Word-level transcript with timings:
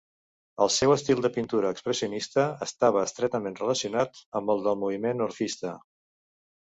El 0.65 0.69
seu 0.75 0.91
estil 0.93 1.19
de 1.25 1.29
pintura 1.33 1.73
expressionista 1.75 2.45
estava 2.65 3.03
estretament 3.09 3.57
relacionat 3.59 4.23
amb 4.41 4.55
el 4.55 4.65
del 4.69 4.79
moviment 4.85 5.23
orfista. 5.27 5.75